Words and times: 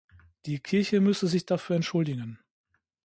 Die 0.47 0.57
Kirche 0.59 0.99
müsse 0.99 1.27
sich 1.27 1.45
dafür 1.45 1.75
entschuldigen. 1.75 2.39